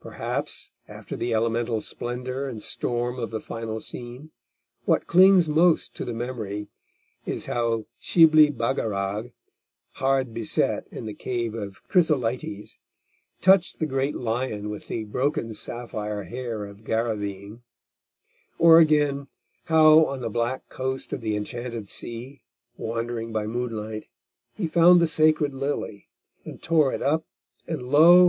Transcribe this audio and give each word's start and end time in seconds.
Perhaps, 0.00 0.70
after 0.88 1.14
the 1.14 1.34
elemental 1.34 1.82
splendour 1.82 2.48
and 2.48 2.62
storm 2.62 3.18
of 3.18 3.30
the 3.30 3.38
final 3.38 3.80
scene, 3.80 4.30
what 4.86 5.06
clings 5.06 5.46
most 5.46 5.94
to 5.96 6.06
the 6.06 6.14
memory 6.14 6.68
is 7.26 7.44
how 7.44 7.84
Shibli 8.00 8.48
Bagarag, 8.50 9.32
hard 9.96 10.32
beset 10.32 10.86
in 10.90 11.04
the 11.04 11.12
Cave 11.12 11.52
of 11.52 11.82
Chrysolites, 11.86 12.78
touched 13.42 13.78
the 13.78 13.84
great 13.84 14.16
lion 14.16 14.70
with 14.70 14.88
the 14.88 15.04
broken 15.04 15.52
sapphire 15.52 16.22
hair 16.22 16.64
of 16.64 16.82
Garraveen; 16.82 17.60
or 18.58 18.78
again, 18.78 19.26
how 19.66 20.06
on 20.06 20.22
the 20.22 20.30
black 20.30 20.66
coast 20.70 21.12
of 21.12 21.20
the 21.20 21.36
enchanted 21.36 21.90
sea, 21.90 22.40
wandering 22.78 23.34
by 23.34 23.46
moonlight, 23.46 24.08
he 24.54 24.66
found 24.66 24.98
the 24.98 25.06
sacred 25.06 25.52
Lily, 25.52 26.08
and 26.42 26.62
tore 26.62 26.90
it 26.94 27.02
up, 27.02 27.26
and 27.66 27.82
lo! 27.82 28.20